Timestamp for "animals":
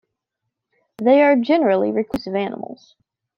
2.33-2.95